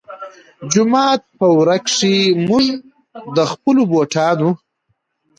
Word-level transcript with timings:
جومات 0.71 1.21
پۀ 1.37 1.45
ورۀ 1.57 1.77
کښې 1.85 2.15
مونږ 2.47 2.67
د 3.35 3.37
خپلو 3.51 3.81
بوټانو 3.91 4.49